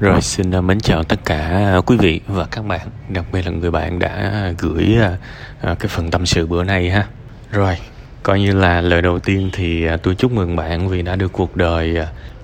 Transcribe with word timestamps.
Rồi 0.00 0.20
xin 0.20 0.54
à, 0.54 0.60
mến 0.60 0.80
chào 0.80 1.04
tất 1.04 1.24
cả 1.24 1.38
à, 1.48 1.80
quý 1.86 1.96
vị 1.96 2.20
và 2.26 2.46
các 2.50 2.66
bạn, 2.66 2.88
đặc 3.08 3.24
biệt 3.32 3.46
là 3.46 3.52
người 3.52 3.70
bạn 3.70 3.98
đã 3.98 4.08
à, 4.08 4.52
gửi 4.58 4.96
cái 5.62 5.88
phần 5.88 6.10
tâm 6.10 6.26
sự 6.26 6.46
bữa 6.46 6.64
nay 6.64 6.90
ha. 6.90 7.06
Rồi, 7.52 7.78
coi 8.22 8.40
như 8.40 8.54
là 8.54 8.80
lời 8.80 9.02
đầu 9.02 9.18
tiên 9.18 9.50
thì 9.52 9.86
tôi 10.02 10.14
chúc 10.14 10.32
mừng 10.32 10.56
bạn 10.56 10.88
vì 10.88 11.02
đã 11.02 11.16
được 11.16 11.32
cuộc 11.32 11.56
đời 11.56 11.96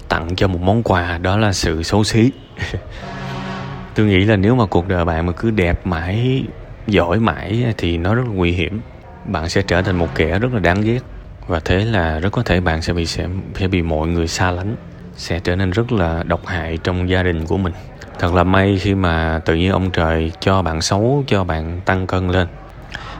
tặng 0.09 0.37
cho 0.37 0.49
một 0.49 0.61
món 0.61 0.83
quà 0.83 1.19
đó 1.19 1.37
là 1.37 1.53
sự 1.53 1.83
xấu 1.83 2.05
xí. 2.05 2.31
tôi 3.95 4.07
nghĩ 4.07 4.25
là 4.25 4.37
nếu 4.37 4.55
mà 4.55 4.67
cuộc 4.67 4.89
đời 4.89 5.05
bạn 5.05 5.27
mà 5.27 5.33
cứ 5.33 5.51
đẹp 5.51 5.87
mãi, 5.87 6.45
giỏi 6.87 7.21
mãi 7.21 7.75
thì 7.79 7.99
nó 7.99 8.15
rất 8.15 8.23
là 8.27 8.33
nguy 8.33 8.53
hiểm. 8.53 8.81
Bạn 9.25 9.49
sẽ 9.49 9.63
trở 9.63 9.83
thành 9.83 9.97
một 9.97 10.09
kẻ 10.15 10.39
rất 10.39 10.53
là 10.53 10.59
đáng 10.59 10.81
ghét 10.81 11.01
và 11.47 11.61
thế 11.65 11.85
là 11.85 12.19
rất 12.19 12.31
có 12.33 12.43
thể 12.43 12.61
bạn 12.61 12.83
sẽ 12.83 12.93
bị 12.93 13.07
sẽ, 13.07 13.27
sẽ 13.55 13.69
bị 13.69 13.83
mọi 13.83 14.09
người 14.09 14.29
xa 14.29 14.51
lánh 14.51 14.77
sẽ 15.17 15.39
trở 15.39 15.57
nên 15.57 15.71
rất 15.71 15.93
là 15.93 16.23
độc 16.23 16.47
hại 16.47 16.79
trong 16.85 17.09
gia 17.09 17.23
đình 17.23 17.47
của 17.47 17.57
mình. 17.57 17.73
Thật 18.19 18.35
là 18.35 18.45
may 18.45 18.79
khi 18.79 18.95
mà 18.95 19.41
tự 19.45 19.55
nhiên 19.55 19.71
ông 19.71 19.91
trời 19.91 20.33
cho 20.41 20.63
bạn 20.63 20.83
xấu 20.83 21.25
cho 21.27 21.45
bạn 21.45 21.81
tăng 21.85 22.07
cân 22.07 22.29
lên. 22.29 22.49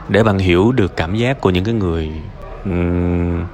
Để 0.09 0.23
bạn 0.23 0.37
hiểu 0.37 0.71
được 0.71 0.97
cảm 0.97 1.15
giác 1.15 1.41
của 1.41 1.49
những 1.49 1.63
cái 1.63 1.73
người 1.73 2.11
um, 2.65 3.45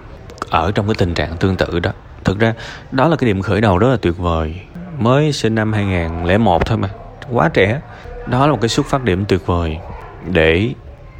ở 0.49 0.71
trong 0.71 0.87
cái 0.87 0.95
tình 0.97 1.13
trạng 1.13 1.37
tương 1.37 1.55
tự 1.55 1.79
đó. 1.79 1.91
Thực 2.23 2.39
ra 2.39 2.53
đó 2.91 3.07
là 3.07 3.15
cái 3.15 3.27
điểm 3.27 3.41
khởi 3.41 3.61
đầu 3.61 3.77
rất 3.77 3.89
là 3.89 3.97
tuyệt 4.01 4.17
vời. 4.17 4.55
Mới 4.99 5.31
sinh 5.31 5.55
năm 5.55 5.73
2001 5.73 6.65
thôi 6.65 6.77
mà. 6.77 6.89
Quá 7.31 7.49
trẻ. 7.53 7.81
Đó 8.27 8.45
là 8.45 8.51
một 8.51 8.61
cái 8.61 8.69
xuất 8.69 8.85
phát 8.85 9.03
điểm 9.03 9.25
tuyệt 9.25 9.45
vời 9.45 9.77
để 10.31 10.69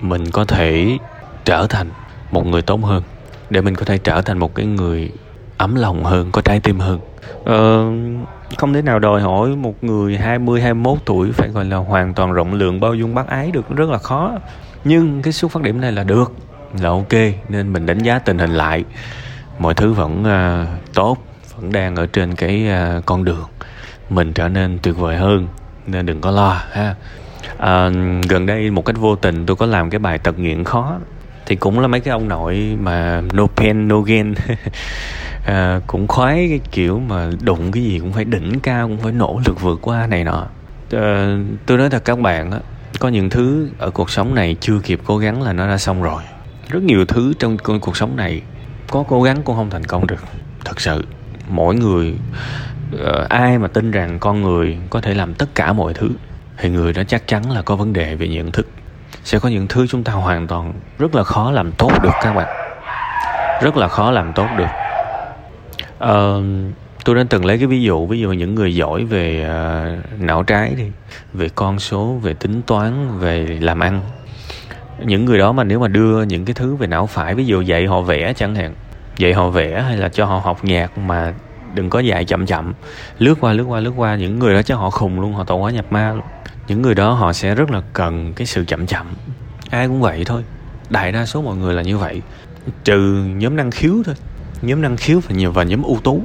mình 0.02 0.32
có 0.32 0.46
thể 0.46 0.98
trở 1.46 1.68
thành 1.70 1.90
một 2.32 2.46
người 2.46 2.62
tốt 2.62 2.80
hơn. 2.84 3.04
Để 3.50 3.62
mình 3.62 3.76
có 3.76 3.86
thể 3.86 3.98
trở 3.98 4.22
thành 4.22 4.38
một 4.38 4.56
cái 4.56 4.66
người 4.66 5.12
ấm 5.60 5.76
lòng 5.76 6.04
hơn 6.04 6.32
có 6.32 6.42
trái 6.42 6.60
tim 6.60 6.80
hơn. 6.80 7.00
Ờ, 7.46 7.84
không 8.58 8.74
thể 8.74 8.82
nào 8.82 9.00
đòi 9.00 9.22
hỏi 9.22 9.50
một 9.50 9.84
người 9.84 10.18
20 10.18 10.62
21 10.62 10.98
tuổi 11.06 11.32
phải 11.32 11.50
gọi 11.50 11.66
là 11.66 11.78
hoàn 11.78 12.14
toàn 12.14 12.32
rộng 12.32 12.54
lượng 12.54 12.80
bao 12.80 12.96
dung 12.96 13.16
bác 13.16 13.28
ái 13.28 13.52
được 13.52 13.70
rất 13.70 13.90
là 13.90 13.98
khó. 13.98 14.32
Nhưng 14.84 15.22
cái 15.22 15.34
xuất 15.34 15.52
phát 15.52 15.64
điểm 15.64 15.82
này 15.82 15.92
là 15.92 16.04
được 16.04 16.32
là 16.82 16.90
ok 16.90 17.14
nên 17.50 17.74
mình 17.74 17.86
đánh 17.86 18.00
giá 18.00 18.20
tình 18.20 18.38
hình 18.38 18.54
lại. 18.54 18.84
Mọi 19.60 19.74
thứ 19.74 19.94
vẫn 19.94 20.24
uh, 20.24 20.94
tốt 20.94 21.18
vẫn 21.56 21.72
đang 21.72 21.96
ở 21.96 22.06
trên 22.06 22.36
cái 22.36 22.68
uh, 22.98 23.06
con 23.06 23.26
đường. 23.26 23.46
Mình 24.10 24.34
trở 24.34 24.48
nên 24.48 24.80
tuyệt 24.82 24.98
vời 24.98 25.18
hơn 25.18 25.48
nên 25.88 26.06
đừng 26.06 26.22
có 26.22 26.32
lo 26.32 26.62
ha. 26.72 26.96
À, 27.58 27.90
gần 28.30 28.46
đây 28.46 28.72
một 28.72 28.86
cách 28.86 28.96
vô 29.00 29.16
tình 29.16 29.46
tôi 29.46 29.56
có 29.56 29.66
làm 29.66 29.90
cái 29.90 30.00
bài 30.00 30.18
tật 30.18 30.40
nghiện 30.40 30.64
khó. 30.64 30.98
Thì 31.46 31.56
cũng 31.56 31.80
là 31.80 31.88
mấy 31.88 32.00
cái 32.00 32.12
ông 32.12 32.28
nội 32.28 32.78
mà 32.80 33.22
no 33.34 33.48
pain 33.56 33.88
no 33.88 34.00
gain. 34.02 34.34
à, 35.46 35.82
cũng 35.88 36.08
khoái 36.08 36.48
cái 36.50 36.60
kiểu 36.72 37.00
mà 37.00 37.30
đụng 37.42 37.72
cái 37.72 37.84
gì 37.84 38.00
cũng 38.00 38.14
phải 38.14 38.26
đỉnh 38.26 38.60
cao 38.60 38.88
cũng 38.88 39.00
phải 39.00 39.12
nỗ 39.12 39.42
lực 39.46 39.62
vượt 39.62 39.80
qua 39.82 40.08
này 40.08 40.24
nọ. 40.24 40.48
À, 40.92 41.38
tôi 41.66 41.78
nói 41.78 41.90
thật 41.90 42.06
các 42.06 42.20
bạn 42.20 42.52
á 42.52 42.60
có 43.00 43.10
những 43.10 43.30
thứ 43.30 43.70
ở 43.78 43.90
cuộc 43.90 44.10
sống 44.10 44.36
này 44.36 44.56
chưa 44.60 44.80
kịp 44.84 45.00
cố 45.06 45.18
gắng 45.18 45.42
là 45.42 45.54
nó 45.54 45.68
đã 45.68 45.78
xong 45.78 46.04
rồi. 46.04 46.24
Rất 46.70 46.84
nhiều 46.84 47.06
thứ 47.06 47.34
trong 47.40 47.58
cuộc 47.82 47.98
sống 47.98 48.16
này 48.16 48.42
có 48.92 49.04
cố 49.08 49.22
gắng 49.22 49.42
cũng 49.44 49.56
không 49.56 49.70
thành 49.70 49.84
công 49.84 50.08
được. 50.08 50.24
Thật 50.66 50.82
sự 50.82 51.06
mỗi 51.50 51.76
người 51.76 52.14
ờ, 52.98 53.26
ai 53.30 53.58
mà 53.58 53.68
tin 53.68 53.92
rằng 53.92 54.20
con 54.20 54.42
người 54.42 54.78
có 54.90 55.02
thể 55.02 55.14
làm 55.14 55.34
tất 55.34 55.56
cả 55.56 55.74
mọi 55.74 55.94
thứ 55.94 56.10
thì 56.58 56.70
người 56.70 56.94
đó 56.94 57.04
chắc 57.08 57.28
chắn 57.28 57.52
là 57.52 57.62
có 57.62 57.76
vấn 57.76 57.94
đề 57.94 58.16
về 58.16 58.28
nhận 58.28 58.52
thức. 58.52 58.68
Sẽ 59.24 59.40
có 59.40 59.50
những 59.50 59.68
thứ 59.68 59.88
chúng 59.88 60.04
ta 60.04 60.14
hoàn 60.14 60.48
toàn 60.48 60.74
rất 61.00 61.16
là 61.16 61.24
khó 61.24 61.52
làm 61.52 61.72
tốt 61.72 61.92
được 62.04 62.14
các 62.22 62.34
bạn. 62.34 62.48
Rất 63.62 63.78
là 63.78 63.88
khó 63.88 64.12
làm 64.12 64.34
tốt 64.34 64.48
được 64.58 64.89
uh, 66.04 66.44
tôi 67.06 67.16
đã 67.16 67.24
từng 67.30 67.46
lấy 67.46 67.58
cái 67.58 67.68
ví 67.68 67.82
dụ 67.82 68.08
ví 68.08 68.20
dụ 68.20 68.32
những 68.32 68.56
người 68.56 68.76
giỏi 68.76 69.04
về 69.04 69.50
uh, 69.50 70.22
não 70.22 70.44
trái 70.44 70.74
đi 70.78 70.86
về 71.34 71.50
con 71.56 71.80
số 71.80 72.20
về 72.22 72.34
tính 72.34 72.62
toán 72.62 73.20
về 73.20 73.58
làm 73.62 73.80
ăn. 73.80 74.02
Những 75.06 75.26
người 75.26 75.38
đó 75.38 75.52
mà 75.52 75.64
nếu 75.64 75.80
mà 75.80 75.88
đưa 75.88 76.24
những 76.24 76.46
cái 76.46 76.54
thứ 76.54 76.76
về 76.76 76.88
não 76.88 77.08
phải 77.08 77.36
ví 77.36 77.46
dụ 77.46 77.62
dạy 77.62 77.86
họ 77.86 78.02
vẽ 78.02 78.34
chẳng 78.34 78.56
hạn 78.56 78.74
dạy 79.18 79.34
họ 79.34 79.50
vẽ 79.50 79.82
hay 79.82 79.98
là 79.98 80.10
cho 80.10 80.26
họ 80.26 80.42
học 80.44 80.64
nhạc 80.64 80.98
mà 80.98 81.34
đừng 81.74 81.90
có 81.90 82.00
dạy 82.00 82.26
chậm 82.26 82.46
chậm 82.46 82.74
lướt 83.20 83.36
qua 83.42 83.54
lướt 83.54 83.64
qua 83.64 83.80
lướt 83.80 83.94
qua 83.96 84.16
những 84.16 84.40
người 84.40 84.54
đó 84.54 84.62
chắc 84.62 84.76
họ 84.76 84.90
khùng 84.90 85.20
luôn 85.20 85.34
họ 85.34 85.44
tội 85.44 85.58
quá 85.58 85.72
nhập 85.72 85.86
ma 85.92 86.14
luôn. 86.14 86.24
Những 86.68 86.82
người 86.82 86.96
đó 86.96 87.12
họ 87.12 87.34
sẽ 87.34 87.56
rất 87.56 87.72
là 87.72 87.82
cần 87.94 88.34
cái 88.34 88.48
sự 88.48 88.66
chậm 88.66 88.88
chậm. 88.88 89.08
Ai 89.70 89.88
cũng 89.88 90.02
vậy 90.02 90.24
thôi 90.26 90.44
đại 90.90 91.12
đa 91.12 91.26
số 91.26 91.42
mọi 91.42 91.56
người 91.56 91.74
là 91.74 91.82
như 91.82 91.98
vậy. 91.98 92.22
Trừ 92.84 93.26
nhóm 93.36 93.56
năng 93.56 93.72
khiếu 93.72 93.94
thôi 94.06 94.16
nhóm 94.62 94.82
năng 94.82 94.98
khiếu 94.98 95.20
và 95.20 95.36
nhiều 95.36 95.52
và 95.52 95.64
nhóm 95.64 95.84
ưu 95.84 96.00
tú. 96.04 96.22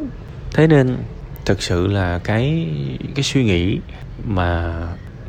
Thế 0.55 0.67
nên 0.67 0.97
thực 1.45 1.62
sự 1.62 1.87
là 1.87 2.19
cái 2.19 2.69
cái 3.15 3.22
suy 3.22 3.45
nghĩ 3.45 3.78
mà 4.25 4.75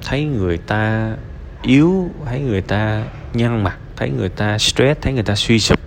thấy 0.04 0.24
người 0.24 0.58
ta 0.58 1.12
yếu 1.62 2.10
thấy 2.26 2.42
người 2.42 2.62
ta 2.62 3.04
nhăn 3.34 3.64
mặt 3.64 3.78
thấy 3.96 4.10
người 4.10 4.30
ta 4.30 4.58
stress 4.58 5.02
thấy 5.02 5.14
người 5.14 5.24
ta 5.24 5.36
suy 5.36 5.60
sụp 5.60 5.80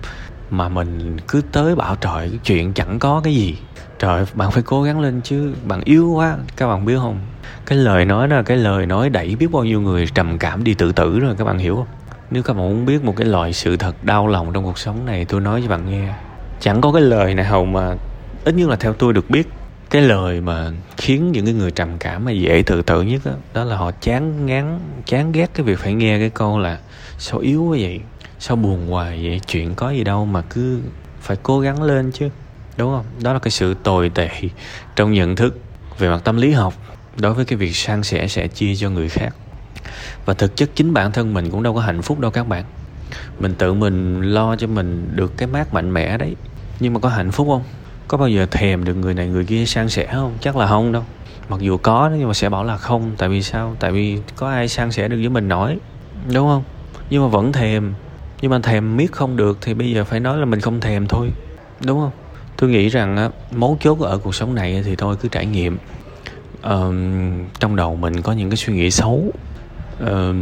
mà 0.50 0.68
mình 0.68 1.16
cứ 1.28 1.42
tới 1.52 1.74
bảo 1.74 1.96
trời 1.96 2.28
cái 2.30 2.38
chuyện 2.44 2.72
chẳng 2.72 2.98
có 2.98 3.20
cái 3.24 3.34
gì. 3.34 3.56
Trời 3.98 4.24
bạn 4.34 4.50
phải 4.50 4.62
cố 4.62 4.82
gắng 4.82 5.00
lên 5.00 5.20
chứ 5.24 5.54
bạn 5.64 5.80
yếu 5.84 6.10
quá 6.10 6.36
các 6.56 6.66
bạn 6.66 6.84
biết 6.84 6.96
không? 6.98 7.20
Cái 7.66 7.78
lời 7.78 8.04
nói 8.04 8.28
đó 8.28 8.36
là 8.36 8.42
cái 8.42 8.56
lời 8.56 8.86
nói 8.86 9.10
đẩy 9.10 9.36
biết 9.36 9.46
bao 9.52 9.64
nhiêu 9.64 9.80
người 9.80 10.06
trầm 10.14 10.38
cảm 10.38 10.64
đi 10.64 10.74
tự 10.74 10.92
tử 10.92 11.20
rồi 11.20 11.34
các 11.38 11.44
bạn 11.44 11.58
hiểu 11.58 11.76
không? 11.76 11.86
Nếu 12.30 12.42
các 12.42 12.52
bạn 12.52 12.68
muốn 12.68 12.86
biết 12.86 13.04
một 13.04 13.16
cái 13.16 13.26
loại 13.26 13.52
sự 13.52 13.76
thật 13.76 14.04
đau 14.04 14.26
lòng 14.26 14.52
trong 14.52 14.64
cuộc 14.64 14.78
sống 14.78 15.06
này 15.06 15.24
tôi 15.24 15.40
nói 15.40 15.62
cho 15.62 15.68
bạn 15.68 15.90
nghe 15.90 16.14
chẳng 16.60 16.80
có 16.80 16.92
cái 16.92 17.02
lời 17.02 17.34
nào 17.34 17.64
mà 17.64 17.96
ít 18.44 18.54
nhất 18.54 18.68
là 18.68 18.76
theo 18.76 18.92
tôi 18.92 19.12
được 19.12 19.30
biết. 19.30 19.48
Cái 19.90 20.02
lời 20.02 20.40
mà 20.40 20.70
khiến 20.96 21.32
những 21.32 21.44
cái 21.44 21.54
người 21.54 21.70
trầm 21.70 21.98
cảm 21.98 22.24
mà 22.24 22.30
dễ 22.30 22.62
tự 22.66 22.82
tử 22.82 23.02
nhất 23.02 23.20
đó, 23.24 23.32
đó 23.54 23.64
là 23.64 23.76
họ 23.76 23.90
chán 24.00 24.46
ngán 24.46 24.78
chán 25.06 25.32
ghét 25.32 25.50
cái 25.54 25.64
việc 25.64 25.78
phải 25.78 25.94
nghe 25.94 26.18
cái 26.18 26.30
câu 26.30 26.58
là 26.58 26.78
sao 27.18 27.38
yếu 27.38 27.62
quá 27.62 27.76
vậy? 27.80 28.00
Sao 28.38 28.56
buồn 28.56 28.86
hoài 28.90 29.20
vậy? 29.22 29.40
Chuyện 29.46 29.74
có 29.74 29.90
gì 29.90 30.04
đâu 30.04 30.26
mà 30.26 30.42
cứ 30.42 30.80
phải 31.20 31.36
cố 31.42 31.60
gắng 31.60 31.82
lên 31.82 32.12
chứ. 32.12 32.28
Đúng 32.76 32.90
không? 32.90 33.04
Đó 33.22 33.32
là 33.32 33.38
cái 33.38 33.50
sự 33.50 33.74
tồi 33.74 34.10
tệ 34.14 34.30
trong 34.96 35.12
nhận 35.12 35.36
thức 35.36 35.58
về 35.98 36.08
mặt 36.08 36.20
tâm 36.24 36.36
lý 36.36 36.52
học 36.52 36.74
đối 37.16 37.34
với 37.34 37.44
cái 37.44 37.56
việc 37.56 37.76
san 37.76 38.02
sẻ 38.02 38.28
sẻ 38.28 38.48
chia 38.48 38.76
cho 38.76 38.90
người 38.90 39.08
khác. 39.08 39.34
Và 40.24 40.34
thực 40.34 40.56
chất 40.56 40.70
chính 40.74 40.92
bản 40.94 41.12
thân 41.12 41.34
mình 41.34 41.50
cũng 41.50 41.62
đâu 41.62 41.74
có 41.74 41.80
hạnh 41.80 42.02
phúc 42.02 42.20
đâu 42.20 42.30
các 42.30 42.48
bạn 42.48 42.64
mình 43.40 43.54
tự 43.54 43.74
mình 43.74 44.22
lo 44.22 44.56
cho 44.56 44.66
mình 44.66 45.08
được 45.14 45.36
cái 45.36 45.48
mát 45.48 45.74
mạnh 45.74 45.94
mẽ 45.94 46.18
đấy. 46.18 46.36
Nhưng 46.80 46.94
mà 46.94 47.00
có 47.00 47.08
hạnh 47.08 47.30
phúc 47.30 47.46
không? 47.50 47.62
Có 48.08 48.18
bao 48.18 48.28
giờ 48.28 48.46
thèm 48.50 48.84
được 48.84 48.94
người 48.94 49.14
này 49.14 49.28
người 49.28 49.44
kia 49.44 49.64
san 49.66 49.88
sẻ 49.88 50.06
không? 50.12 50.32
Chắc 50.40 50.56
là 50.56 50.66
không 50.66 50.92
đâu. 50.92 51.04
Mặc 51.48 51.60
dù 51.60 51.76
có 51.76 52.10
nhưng 52.18 52.28
mà 52.28 52.34
sẽ 52.34 52.48
bảo 52.48 52.64
là 52.64 52.76
không. 52.76 53.12
Tại 53.18 53.28
vì 53.28 53.42
sao? 53.42 53.76
Tại 53.80 53.92
vì 53.92 54.18
có 54.36 54.48
ai 54.50 54.68
san 54.68 54.92
sẻ 54.92 55.08
được 55.08 55.16
với 55.16 55.28
mình 55.28 55.48
nổi. 55.48 55.78
Đúng 56.34 56.48
không? 56.48 56.62
Nhưng 57.10 57.22
mà 57.22 57.28
vẫn 57.28 57.52
thèm. 57.52 57.94
Nhưng 58.40 58.50
mà 58.50 58.58
thèm 58.58 58.96
miết 58.96 59.12
không 59.12 59.36
được 59.36 59.58
thì 59.60 59.74
bây 59.74 59.92
giờ 59.92 60.04
phải 60.04 60.20
nói 60.20 60.38
là 60.38 60.44
mình 60.44 60.60
không 60.60 60.80
thèm 60.80 61.06
thôi. 61.06 61.30
Đúng 61.84 62.00
không? 62.00 62.10
Tôi 62.56 62.70
nghĩ 62.70 62.88
rằng 62.88 63.16
á 63.16 63.30
mấu 63.50 63.76
chốt 63.80 64.00
ở 64.00 64.18
cuộc 64.18 64.34
sống 64.34 64.54
này 64.54 64.82
thì 64.86 64.96
thôi 64.96 65.16
cứ 65.20 65.28
trải 65.28 65.46
nghiệm. 65.46 65.78
Ờ, 66.62 66.92
trong 67.60 67.76
đầu 67.76 67.96
mình 67.96 68.22
có 68.22 68.32
những 68.32 68.50
cái 68.50 68.56
suy 68.56 68.74
nghĩ 68.74 68.90
xấu. 68.90 69.32
Ờ, 70.00 70.34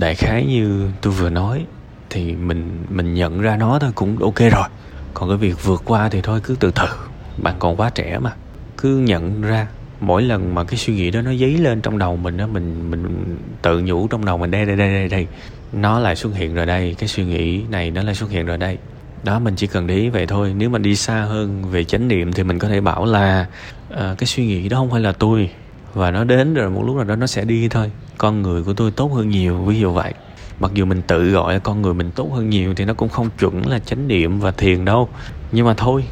đại 0.00 0.14
khái 0.14 0.44
như 0.46 0.90
tôi 1.00 1.12
vừa 1.12 1.30
nói 1.30 1.66
thì 2.10 2.32
mình 2.34 2.84
mình 2.88 3.14
nhận 3.14 3.40
ra 3.40 3.56
nó 3.56 3.78
thôi 3.78 3.90
cũng 3.94 4.18
ok 4.18 4.38
rồi. 4.38 4.68
Còn 5.14 5.28
cái 5.28 5.38
việc 5.38 5.64
vượt 5.64 5.82
qua 5.84 6.08
thì 6.08 6.20
thôi 6.20 6.40
cứ 6.44 6.56
từ 6.60 6.70
từ. 6.70 6.84
Bạn 7.42 7.54
còn 7.58 7.76
quá 7.76 7.90
trẻ 7.90 8.18
mà. 8.18 8.32
Cứ 8.76 8.98
nhận 8.98 9.42
ra 9.42 9.66
mỗi 10.00 10.22
lần 10.22 10.54
mà 10.54 10.64
cái 10.64 10.78
suy 10.78 10.94
nghĩ 10.94 11.10
đó 11.10 11.22
nó 11.22 11.34
dấy 11.34 11.58
lên 11.58 11.80
trong 11.80 11.98
đầu 11.98 12.16
mình 12.16 12.36
đó 12.36 12.46
mình 12.46 12.90
mình 12.90 13.36
tự 13.62 13.80
nhủ 13.80 14.08
trong 14.08 14.24
đầu 14.24 14.38
mình 14.38 14.50
đây 14.50 14.66
đây 14.66 14.76
đây 14.76 14.88
đây 14.88 15.08
đây 15.08 15.26
nó 15.72 15.98
lại 15.98 16.16
xuất 16.16 16.34
hiện 16.34 16.54
rồi 16.54 16.66
đây 16.66 16.94
cái 16.98 17.08
suy 17.08 17.24
nghĩ 17.24 17.62
này 17.70 17.90
nó 17.90 18.02
lại 18.02 18.14
xuất 18.14 18.30
hiện 18.30 18.46
rồi 18.46 18.58
đây. 18.58 18.78
Đó 19.24 19.38
mình 19.38 19.54
chỉ 19.56 19.66
cần 19.66 19.86
để 19.86 19.94
ý 19.94 20.08
vậy 20.08 20.26
thôi. 20.26 20.54
Nếu 20.56 20.70
mà 20.70 20.78
đi 20.78 20.96
xa 20.96 21.20
hơn 21.20 21.64
về 21.70 21.84
chánh 21.84 22.08
niệm 22.08 22.32
thì 22.32 22.42
mình 22.42 22.58
có 22.58 22.68
thể 22.68 22.80
bảo 22.80 23.04
là 23.04 23.46
uh, 23.92 23.98
cái 24.18 24.26
suy 24.26 24.46
nghĩ 24.46 24.68
đó 24.68 24.76
không 24.76 24.90
phải 24.90 25.00
là 25.00 25.12
tôi 25.12 25.50
và 25.96 26.10
nó 26.10 26.24
đến 26.24 26.54
rồi 26.54 26.70
một 26.70 26.82
lúc 26.86 26.96
nào 26.96 27.04
đó 27.04 27.16
nó 27.16 27.26
sẽ 27.26 27.44
đi 27.44 27.68
thôi. 27.68 27.90
Con 28.18 28.42
người 28.42 28.62
của 28.62 28.72
tôi 28.72 28.90
tốt 28.90 29.12
hơn 29.14 29.28
nhiều, 29.28 29.58
ví 29.58 29.80
dụ 29.80 29.92
vậy. 29.92 30.14
Mặc 30.60 30.70
dù 30.74 30.84
mình 30.84 31.02
tự 31.06 31.30
gọi 31.30 31.54
là 31.54 31.58
con 31.58 31.82
người 31.82 31.94
mình 31.94 32.10
tốt 32.14 32.28
hơn 32.34 32.50
nhiều 32.50 32.74
thì 32.74 32.84
nó 32.84 32.94
cũng 32.94 33.08
không 33.08 33.28
chuẩn 33.38 33.66
là 33.66 33.78
chánh 33.78 34.08
niệm 34.08 34.40
và 34.40 34.50
thiền 34.50 34.84
đâu. 34.84 35.08
Nhưng 35.52 35.66
mà 35.66 35.74
thôi, 35.74 36.04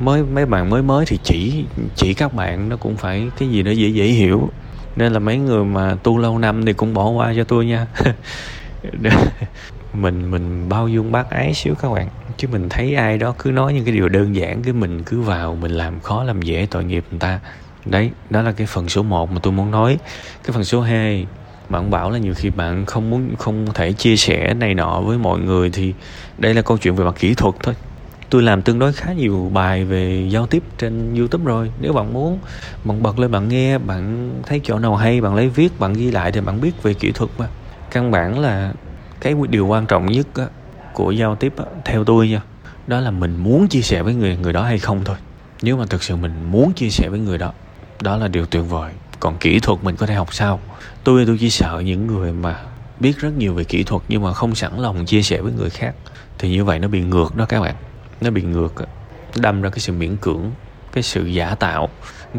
mới, 0.00 0.22
mấy 0.22 0.46
bạn 0.46 0.70
mới 0.70 0.82
mới 0.82 1.06
thì 1.06 1.18
chỉ 1.22 1.64
chỉ 1.96 2.14
các 2.14 2.34
bạn 2.34 2.68
nó 2.68 2.76
cũng 2.76 2.96
phải 2.96 3.30
cái 3.38 3.48
gì 3.48 3.62
đó 3.62 3.70
dễ 3.70 3.88
dễ 3.88 4.04
hiểu. 4.04 4.48
Nên 4.96 5.12
là 5.12 5.18
mấy 5.18 5.38
người 5.38 5.64
mà 5.64 5.96
tu 6.02 6.18
lâu 6.18 6.38
năm 6.38 6.64
thì 6.66 6.72
cũng 6.72 6.94
bỏ 6.94 7.08
qua 7.08 7.32
cho 7.36 7.44
tôi 7.44 7.66
nha. 7.66 7.86
Mình 9.94 10.30
mình 10.30 10.68
bao 10.68 10.88
dung 10.88 11.12
bác 11.12 11.30
ái 11.30 11.54
xíu 11.54 11.74
các 11.74 11.92
bạn. 11.92 12.08
Chứ 12.36 12.48
mình 12.48 12.68
thấy 12.68 12.94
ai 12.94 13.18
đó 13.18 13.34
cứ 13.38 13.50
nói 13.50 13.74
những 13.74 13.84
cái 13.84 13.94
điều 13.94 14.08
đơn 14.08 14.36
giản, 14.36 14.62
cái 14.62 14.72
mình 14.72 15.02
cứ 15.04 15.20
vào 15.20 15.54
mình 15.54 15.70
làm 15.70 16.00
khó 16.00 16.24
làm 16.24 16.42
dễ 16.42 16.66
tội 16.70 16.84
nghiệp 16.84 17.04
người 17.10 17.20
ta 17.20 17.40
đấy 17.86 18.10
đó 18.30 18.42
là 18.42 18.52
cái 18.52 18.66
phần 18.66 18.88
số 18.88 19.02
1 19.02 19.30
mà 19.30 19.40
tôi 19.42 19.52
muốn 19.52 19.70
nói. 19.70 19.98
Cái 20.44 20.52
phần 20.52 20.64
số 20.64 20.80
2 20.80 21.26
bạn 21.68 21.90
bảo 21.90 22.10
là 22.10 22.18
nhiều 22.18 22.34
khi 22.36 22.50
bạn 22.50 22.86
không 22.86 23.10
muốn 23.10 23.36
không 23.38 23.66
thể 23.74 23.92
chia 23.92 24.16
sẻ 24.16 24.54
này 24.54 24.74
nọ 24.74 25.00
với 25.00 25.18
mọi 25.18 25.38
người 25.38 25.70
thì 25.70 25.94
đây 26.38 26.54
là 26.54 26.62
câu 26.62 26.78
chuyện 26.78 26.94
về 26.96 27.04
mặt 27.04 27.14
kỹ 27.18 27.34
thuật 27.34 27.54
thôi. 27.62 27.74
Tôi 28.30 28.42
làm 28.42 28.62
tương 28.62 28.78
đối 28.78 28.92
khá 28.92 29.12
nhiều 29.12 29.50
bài 29.54 29.84
về 29.84 30.28
giao 30.30 30.46
tiếp 30.46 30.62
trên 30.78 31.14
youtube 31.14 31.44
rồi. 31.44 31.70
Nếu 31.80 31.92
bạn 31.92 32.12
muốn 32.12 32.38
bạn 32.84 33.02
bật 33.02 33.18
lên 33.18 33.30
bạn 33.30 33.48
nghe 33.48 33.78
bạn 33.78 34.30
thấy 34.46 34.60
chỗ 34.64 34.78
nào 34.78 34.96
hay 34.96 35.20
bạn 35.20 35.34
lấy 35.34 35.48
viết 35.48 35.80
bạn 35.80 35.92
ghi 35.92 36.10
lại 36.10 36.32
thì 36.32 36.40
bạn 36.40 36.60
biết 36.60 36.82
về 36.82 36.94
kỹ 36.94 37.12
thuật 37.12 37.30
mà. 37.38 37.46
Căn 37.90 38.10
bản 38.10 38.38
là 38.38 38.72
cái 39.20 39.34
điều 39.48 39.66
quan 39.66 39.86
trọng 39.86 40.06
nhất 40.06 40.26
á, 40.34 40.44
của 40.92 41.10
giao 41.10 41.34
tiếp 41.34 41.52
á, 41.56 41.64
theo 41.84 42.04
tôi 42.04 42.28
nha 42.28 42.40
đó 42.86 43.00
là 43.00 43.10
mình 43.10 43.36
muốn 43.36 43.68
chia 43.68 43.82
sẻ 43.82 44.02
với 44.02 44.14
người 44.14 44.36
người 44.36 44.52
đó 44.52 44.62
hay 44.62 44.78
không 44.78 45.00
thôi. 45.04 45.16
Nếu 45.62 45.76
mà 45.76 45.84
thực 45.86 46.02
sự 46.02 46.16
mình 46.16 46.32
muốn 46.50 46.72
chia 46.72 46.90
sẻ 46.90 47.08
với 47.08 47.18
người 47.18 47.38
đó 47.38 47.52
đó 48.04 48.16
là 48.16 48.28
điều 48.28 48.46
tuyệt 48.46 48.62
vời. 48.68 48.92
Còn 49.20 49.36
kỹ 49.40 49.60
thuật 49.60 49.84
mình 49.84 49.96
có 49.96 50.06
thể 50.06 50.14
học 50.14 50.34
sau 50.34 50.60
tôi 51.04 51.26
tôi 51.26 51.36
chỉ 51.40 51.50
sợ 51.50 51.82
những 51.84 52.06
người 52.06 52.32
mà 52.32 52.60
biết 53.00 53.18
rất 53.18 53.30
nhiều 53.38 53.54
về 53.54 53.64
kỹ 53.64 53.82
thuật 53.82 54.02
nhưng 54.08 54.22
mà 54.22 54.32
không 54.32 54.54
sẵn 54.54 54.78
lòng 54.78 55.06
chia 55.06 55.22
sẻ 55.22 55.40
với 55.40 55.52
người 55.52 55.70
khác. 55.70 55.94
Thì 56.38 56.50
như 56.50 56.64
vậy 56.64 56.78
nó 56.78 56.88
bị 56.88 57.00
ngược 57.00 57.36
đó 57.36 57.46
các 57.48 57.60
bạn. 57.60 57.74
Nó 58.20 58.30
bị 58.30 58.42
ngược 58.42 58.74
đâm 59.36 59.62
ra 59.62 59.70
cái 59.70 59.78
sự 59.78 59.92
miễn 59.92 60.16
cưỡng, 60.16 60.50
cái 60.92 61.02
sự 61.02 61.24
giả 61.24 61.54
tạo. 61.54 61.88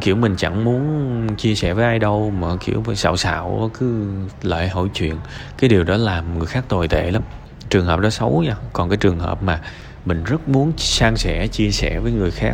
Kiểu 0.01 0.15
mình 0.15 0.35
chẳng 0.37 0.63
muốn 0.63 1.27
chia 1.37 1.55
sẻ 1.55 1.73
với 1.73 1.85
ai 1.85 1.99
đâu 1.99 2.33
mà 2.39 2.47
kiểu 2.65 2.83
xạo 2.95 3.17
xạo 3.17 3.71
cứ 3.79 4.07
lại 4.41 4.69
hỏi 4.69 4.87
chuyện. 4.93 5.15
Cái 5.57 5.69
điều 5.69 5.83
đó 5.83 5.97
làm 5.97 6.37
người 6.37 6.47
khác 6.47 6.65
tồi 6.67 6.87
tệ 6.87 7.11
lắm. 7.11 7.21
Trường 7.69 7.85
hợp 7.85 7.99
đó 7.99 8.09
xấu 8.09 8.43
nha. 8.43 8.55
Còn 8.73 8.89
cái 8.89 8.97
trường 8.97 9.19
hợp 9.19 9.43
mà 9.43 9.61
mình 10.05 10.23
rất 10.23 10.49
muốn 10.49 10.73
san 10.77 11.17
sẻ, 11.17 11.47
chia 11.47 11.71
sẻ 11.71 11.99
với 11.99 12.11
người 12.11 12.31
khác 12.31 12.53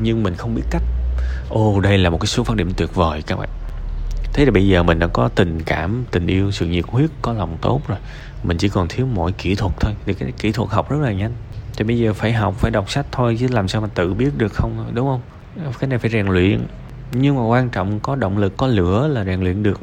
nhưng 0.00 0.22
mình 0.22 0.34
không 0.34 0.54
biết 0.54 0.62
cách 0.70 0.82
ồ 1.48 1.80
đây 1.80 1.98
là 1.98 2.10
một 2.10 2.18
cái 2.20 2.26
số 2.26 2.44
phát 2.44 2.56
điểm 2.56 2.72
tuyệt 2.76 2.94
vời 2.94 3.22
các 3.26 3.38
bạn. 3.38 3.48
Thế 4.32 4.44
là 4.44 4.50
bây 4.50 4.68
giờ 4.68 4.82
mình 4.82 4.98
đã 4.98 5.06
có 5.06 5.28
tình 5.28 5.62
cảm, 5.62 6.04
tình 6.10 6.26
yêu, 6.26 6.50
sự 6.50 6.66
nhiệt 6.66 6.84
huyết, 6.88 7.10
có 7.22 7.32
lòng 7.32 7.56
tốt 7.60 7.80
rồi. 7.88 7.98
Mình 8.42 8.58
chỉ 8.58 8.68
còn 8.68 8.88
thiếu 8.88 9.06
mỗi 9.06 9.32
kỹ 9.32 9.54
thuật 9.54 9.72
thôi. 9.80 9.94
Thì 10.06 10.14
cái 10.14 10.32
kỹ 10.32 10.52
thuật 10.52 10.70
học 10.70 10.90
rất 10.90 10.96
là 11.00 11.12
nhanh. 11.12 11.32
Thì 11.76 11.84
bây 11.84 11.98
giờ 11.98 12.12
phải 12.12 12.32
học, 12.32 12.54
phải 12.58 12.70
đọc 12.70 12.90
sách 12.90 13.06
thôi, 13.12 13.36
chứ 13.40 13.46
làm 13.50 13.68
sao 13.68 13.80
mà 13.80 13.88
tự 13.94 14.14
biết 14.14 14.30
được 14.38 14.52
không, 14.54 14.90
đúng 14.94 15.06
không? 15.06 15.20
Cái 15.78 15.88
này 15.88 15.98
phải 15.98 16.10
rèn 16.10 16.26
luyện. 16.26 16.66
Nhưng 17.12 17.36
mà 17.36 17.46
quan 17.46 17.68
trọng 17.68 18.00
có 18.00 18.16
động 18.16 18.38
lực, 18.38 18.56
có 18.56 18.66
lửa 18.66 19.08
là 19.08 19.24
rèn 19.24 19.40
luyện 19.40 19.62
được. 19.62 19.80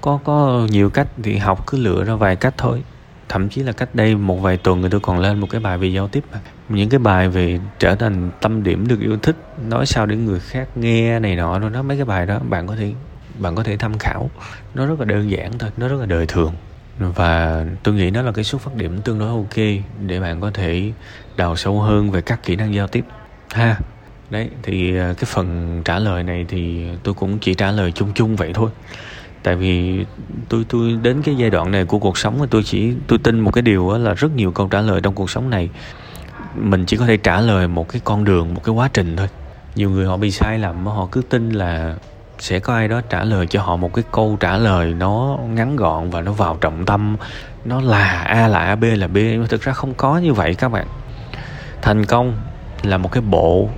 Có 0.00 0.18
có 0.24 0.66
nhiều 0.70 0.90
cách 0.90 1.08
thì 1.22 1.36
học 1.36 1.66
cứ 1.66 1.78
lựa 1.78 2.04
ra 2.04 2.14
vài 2.14 2.36
cách 2.36 2.54
thôi 2.58 2.82
thậm 3.28 3.48
chí 3.48 3.62
là 3.62 3.72
cách 3.72 3.94
đây 3.94 4.14
một 4.14 4.36
vài 4.36 4.56
tuần 4.56 4.80
người 4.80 4.90
tôi 4.90 5.00
còn 5.00 5.18
lên 5.18 5.40
một 5.40 5.50
cái 5.50 5.60
bài 5.60 5.78
về 5.78 5.88
giao 5.88 6.08
tiếp 6.08 6.24
mà. 6.32 6.40
Những 6.68 6.88
cái 6.88 6.98
bài 6.98 7.28
về 7.28 7.60
trở 7.78 7.94
thành 7.94 8.30
tâm 8.40 8.62
điểm 8.62 8.88
được 8.88 9.00
yêu 9.00 9.16
thích, 9.22 9.36
nói 9.68 9.86
sao 9.86 10.06
để 10.06 10.16
người 10.16 10.40
khác 10.40 10.68
nghe 10.76 11.18
này 11.18 11.36
nọ, 11.36 11.58
rồi 11.58 11.70
đó, 11.70 11.82
mấy 11.82 11.96
cái 11.96 12.04
bài 12.04 12.26
đó 12.26 12.38
bạn 12.48 12.66
có 12.66 12.76
thể, 12.76 12.92
bạn 13.38 13.54
có 13.54 13.62
thể 13.62 13.76
tham 13.76 13.98
khảo. 13.98 14.30
Nó 14.74 14.86
rất 14.86 15.00
là 15.00 15.04
đơn 15.04 15.30
giản 15.30 15.58
thôi, 15.58 15.70
nó 15.76 15.88
rất 15.88 15.96
là 16.00 16.06
đời 16.06 16.26
thường. 16.26 16.52
Và 16.98 17.64
tôi 17.82 17.94
nghĩ 17.94 18.10
nó 18.10 18.22
là 18.22 18.32
cái 18.32 18.44
xuất 18.44 18.60
phát 18.60 18.74
điểm 18.74 19.00
tương 19.02 19.18
đối 19.18 19.28
ok 19.28 19.56
để 20.06 20.20
bạn 20.20 20.40
có 20.40 20.50
thể 20.50 20.92
đào 21.36 21.56
sâu 21.56 21.80
hơn 21.80 22.10
về 22.10 22.20
các 22.20 22.42
kỹ 22.42 22.56
năng 22.56 22.74
giao 22.74 22.88
tiếp. 22.88 23.04
Ha, 23.50 23.78
đấy, 24.30 24.50
thì 24.62 24.96
ờ, 24.96 25.14
cái 25.14 25.24
phần 25.24 25.82
trả 25.84 25.98
lời 25.98 26.22
này 26.22 26.46
thì 26.48 26.86
tôi 27.02 27.14
cũng 27.14 27.38
chỉ 27.38 27.54
trả 27.54 27.70
lời 27.70 27.92
chung 27.92 28.12
chung 28.14 28.36
vậy 28.36 28.50
thôi 28.54 28.70
tại 29.46 29.56
vì 29.56 30.04
tôi 30.48 30.64
tôi 30.68 30.98
đến 31.02 31.22
cái 31.22 31.34
giai 31.36 31.50
đoạn 31.50 31.70
này 31.70 31.84
của 31.84 31.98
cuộc 31.98 32.18
sống 32.18 32.46
tôi 32.50 32.62
chỉ, 32.62 32.92
tôi 33.06 33.18
tin 33.18 33.40
một 33.40 33.50
cái 33.50 33.62
điều 33.62 33.98
là 33.98 34.14
rất 34.14 34.36
nhiều 34.36 34.52
câu 34.52 34.68
trả 34.68 34.80
lời 34.80 35.00
trong 35.00 35.14
cuộc 35.14 35.30
sống 35.30 35.50
này. 35.50 35.70
Mình 36.54 36.84
chỉ 36.86 36.96
có 36.96 37.06
thể 37.06 37.16
trả 37.16 37.40
lời 37.40 37.68
một 37.68 37.88
cái 37.88 38.00
con 38.04 38.24
đường, 38.24 38.54
một 38.54 38.64
cái 38.64 38.74
quá 38.74 38.88
trình 38.92 39.16
thôi. 39.16 39.28
Nhiều 39.74 39.90
người 39.90 40.06
họ 40.06 40.16
bị 40.16 40.30
sai 40.30 40.58
lầm 40.58 40.86
họ 40.86 41.08
cứ 41.12 41.22
tin 41.22 41.50
là 41.50 41.94
sẽ 42.38 42.58
có 42.58 42.74
ai 42.74 42.88
đó 42.88 43.00
trả 43.00 43.24
lời 43.24 43.46
cho 43.46 43.62
họ 43.62 43.76
một 43.76 43.94
cái 43.94 44.04
câu 44.12 44.36
trả 44.40 44.58
lời 44.58 44.94
nó 44.94 45.38
ngắn 45.48 45.76
gọn 45.76 46.10
và 46.10 46.20
nó 46.20 46.32
vào 46.32 46.58
trọng 46.60 46.86
tâm. 46.86 47.16
Nó 47.64 47.80
là 47.80 48.22
a 48.22 48.48
là 48.48 48.58
a, 48.58 48.76
b 48.76 48.84
là 48.84 49.08
b, 49.08 49.16
nhưng 49.16 49.46
thực 49.48 49.62
ra 49.62 49.72
không 49.72 49.94
có 49.94 50.18
như 50.18 50.32
vậy 50.32 50.54
các 50.54 50.68
bạn. 50.68 50.86
Thành 51.82 52.04
công 52.04 52.36
là 52.82 52.98
một 52.98 53.12
cái 53.12 53.22
bộ, 53.30 53.68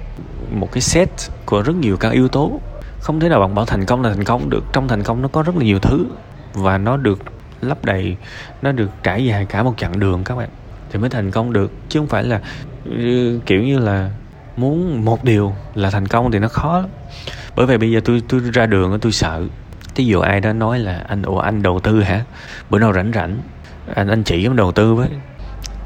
một 0.50 0.73
cái 0.73 0.81
set 0.81 1.11
của 1.47 1.62
rất 1.62 1.76
nhiều 1.76 1.97
các 1.97 2.12
yếu 2.12 2.29
tố 2.29 2.61
không 3.00 3.21
thể 3.21 3.29
nào 3.29 3.41
bạn 3.41 3.55
bảo 3.55 3.65
thành 3.65 3.85
công 3.85 4.03
là 4.03 4.15
thành 4.15 4.25
công 4.25 4.50
được. 4.50 4.65
Trong 4.73 4.89
thành 4.89 5.03
công 5.03 5.23
nó 5.23 5.29
có 5.29 5.43
rất 5.43 5.56
là 5.56 5.65
nhiều 5.65 5.79
thứ 5.79 6.06
và 6.55 6.79
nó 6.79 6.97
được 6.97 7.19
lấp 7.61 7.85
đầy, 7.85 8.17
nó 8.62 8.73
được 8.73 8.91
trải 9.03 9.25
dài 9.25 9.47
cả 9.49 9.62
một 9.62 9.75
chặng 9.77 10.00
đường 10.00 10.25
các 10.25 10.35
bạn. 10.35 10.49
Thì 10.91 10.99
mới 10.99 11.11
thành 11.11 11.31
công 11.31 11.53
được, 11.53 11.73
chứ 11.89 12.00
không 12.00 12.09
phải 12.09 12.25
là 12.25 12.41
ừ, 12.85 13.41
kiểu 13.47 13.62
như 13.62 13.79
là 13.79 14.11
muốn 14.56 15.05
một 15.05 15.25
điều 15.25 15.55
là 15.75 15.91
thành 15.91 16.06
công 16.06 16.31
thì 16.31 16.39
nó 16.39 16.49
khó 16.49 16.79
lắm. 16.79 16.89
Bởi 17.56 17.67
vì 17.67 17.79
bây 17.79 17.91
giờ 17.91 18.00
tôi 18.05 18.23
tôi 18.29 18.41
ra 18.41 18.67
đường 18.67 18.99
tôi 19.00 19.12
sợ. 19.12 19.43
Thí 19.95 20.05
dụ 20.05 20.21
ai 20.21 20.41
đó 20.41 20.53
nói 20.53 20.79
là 20.79 21.05
anh, 21.09 21.23
ủa, 21.23 21.39
anh 21.39 21.62
đầu 21.62 21.81
tư 21.81 22.00
hả? 22.00 22.25
Bữa 22.71 22.79
nào 22.79 22.93
rảnh 22.93 23.12
rảnh, 23.15 23.39
anh 23.95 24.09
anh 24.09 24.23
chỉ 24.23 24.47
em 24.47 24.56
đầu 24.56 24.73
tư 24.73 24.95
với. 24.95 25.09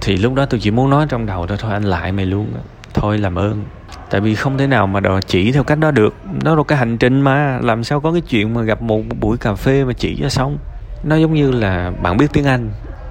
Thì 0.01 0.17
lúc 0.17 0.35
đó 0.35 0.47
tôi 0.47 0.61
chỉ 0.61 0.71
muốn 0.71 0.91
nói 0.91 1.07
trong 1.09 1.27
đầu 1.27 1.47
thôi 1.47 1.57
thôi 1.61 1.73
anh 1.73 1.83
lại 1.83 2.13
mày 2.13 2.27
luôn 2.27 2.47
thôi 2.95 3.19
làm 3.19 3.35
ơn. 3.35 3.65
Tại 4.11 4.21
vì 4.21 4.35
không 4.35 4.59
thể 4.59 4.67
nào 4.67 4.87
mà 4.87 5.01
đòi 5.01 5.21
chỉ 5.27 5.53
theo 5.53 5.65
cách 5.65 5.79
đó 5.79 5.91
được. 5.91 6.15
Nó 6.45 6.55
là 6.55 6.63
cái 6.69 6.79
hành 6.79 6.99
trình 6.99 7.21
mà. 7.21 7.59
Làm 7.63 7.85
sao 7.85 8.01
có 8.01 8.13
cái 8.13 8.21
chuyện 8.21 8.55
mà 8.55 8.63
gặp 8.63 8.83
một 8.83 9.03
buổi 9.21 9.37
cà 9.37 9.55
phê 9.55 9.85
mà 9.85 9.93
chỉ 9.93 10.19
cho 10.23 10.29
xong. 10.29 10.59
Nó 11.05 11.17
giống 11.17 11.35
như 11.35 11.51
là 11.51 11.93
bạn 12.03 12.17
biết 12.17 12.27
tiếng 12.33 12.45
anh. 12.45 12.71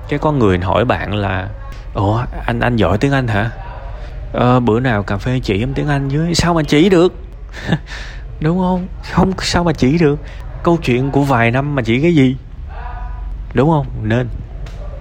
Cái 0.10 0.20
có 0.20 0.32
người 0.32 0.60
hỏi 0.60 0.86
bạn 0.86 1.14
là 1.14 1.50
ủa 1.94 2.24
anh 2.46 2.60
anh 2.60 2.76
giỏi 2.76 2.98
tiếng 2.98 3.12
anh 3.12 3.28
hả? 3.28 3.50
Ờ, 4.34 4.60
bữa 4.60 4.80
nào 4.80 5.04
cà 5.04 5.18
phê 5.18 5.40
chỉ 5.44 5.64
em 5.64 5.74
tiếng 5.74 5.88
anh 5.88 6.10
dưới 6.10 6.36
sao 6.36 6.54
mà 6.54 6.64
chỉ 6.64 6.90
được? 6.90 7.14
Đúng 8.40 8.60
không? 8.60 8.88
Không 9.12 9.32
sao 9.40 9.64
mà 9.64 9.74
chỉ 9.74 9.98
được? 9.98 10.20
Câu 10.64 10.78
chuyện 10.78 11.12
của 11.12 11.22
vài 11.22 11.52
năm 11.52 11.76
mà 11.76 11.82
chỉ 11.82 12.02
cái 12.02 12.16
gì? 12.16 12.36
Đúng 13.54 13.70
không? 13.70 13.86
Nên 14.04 14.28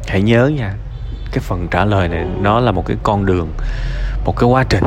hãy 0.09 0.23
nhớ 0.23 0.47
nha 0.47 0.75
cái 1.33 1.41
phần 1.41 1.69
trả 1.71 1.85
lời 1.85 2.09
này 2.09 2.27
nó 2.41 2.61
là 2.61 2.73
một 2.73 2.87
cái 2.87 2.97
con 3.03 3.27
đường 3.27 3.49
một 4.31 4.37
cái 4.37 4.49
quá 4.49 4.65
trình. 4.69 4.85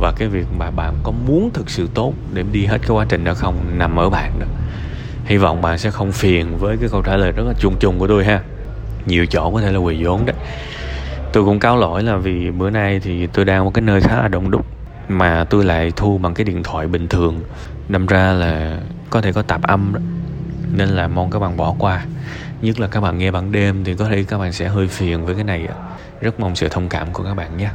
Và 0.00 0.12
cái 0.16 0.28
việc 0.28 0.46
mà 0.58 0.70
bạn 0.70 0.94
có 1.02 1.12
muốn 1.26 1.50
thực 1.54 1.70
sự 1.70 1.88
tốt 1.94 2.12
để 2.32 2.44
đi 2.52 2.66
hết 2.66 2.78
cái 2.82 2.90
quá 2.90 3.06
trình 3.08 3.24
đó 3.24 3.34
không 3.34 3.78
nằm 3.78 3.96
ở 3.96 4.10
bạn 4.10 4.32
đó. 4.40 4.46
Hy 5.24 5.36
vọng 5.36 5.62
bạn 5.62 5.78
sẽ 5.78 5.90
không 5.90 6.12
phiền 6.12 6.56
với 6.58 6.76
cái 6.76 6.88
câu 6.92 7.02
trả 7.02 7.16
lời 7.16 7.32
rất 7.32 7.42
là 7.46 7.52
chung 7.58 7.76
chung 7.80 7.98
của 7.98 8.06
tôi 8.06 8.24
ha. 8.24 8.40
Nhiều 9.06 9.26
chỗ 9.26 9.50
có 9.50 9.60
thể 9.60 9.72
là 9.72 9.78
quỳ 9.78 10.04
vốn 10.04 10.26
đấy. 10.26 10.36
Tôi 11.32 11.44
cũng 11.44 11.60
cáo 11.60 11.76
lỗi 11.76 12.02
là 12.02 12.16
vì 12.16 12.50
bữa 12.50 12.70
nay 12.70 13.00
thì 13.00 13.26
tôi 13.26 13.44
đang 13.44 13.64
một 13.64 13.74
cái 13.74 13.82
nơi 13.82 14.00
khá 14.00 14.22
là 14.22 14.28
đông 14.28 14.50
đúc, 14.50 14.66
mà 15.08 15.44
tôi 15.44 15.64
lại 15.64 15.92
thu 15.96 16.18
bằng 16.18 16.34
cái 16.34 16.44
điện 16.44 16.62
thoại 16.62 16.86
bình 16.86 17.08
thường, 17.08 17.40
đâm 17.88 18.06
ra 18.06 18.32
là 18.32 18.78
có 19.10 19.20
thể 19.20 19.32
có 19.32 19.42
tạp 19.42 19.62
âm 19.62 19.92
đó. 19.94 20.00
Nên 20.72 20.88
là 20.88 21.08
mong 21.08 21.30
các 21.30 21.38
bạn 21.38 21.56
bỏ 21.56 21.74
qua. 21.78 22.04
Nhất 22.62 22.80
là 22.80 22.86
các 22.86 23.00
bạn 23.00 23.18
nghe 23.18 23.30
ban 23.30 23.52
đêm 23.52 23.84
thì 23.84 23.94
có 23.94 24.08
thể 24.08 24.24
các 24.24 24.38
bạn 24.38 24.52
sẽ 24.52 24.68
hơi 24.68 24.88
phiền 24.88 25.26
với 25.26 25.34
cái 25.34 25.44
này 25.44 25.68
rất 26.22 26.40
mong 26.40 26.56
sự 26.56 26.68
thông 26.68 26.88
cảm 26.88 27.12
của 27.12 27.24
các 27.24 27.34
bạn 27.34 27.56
nhé. 27.56 27.68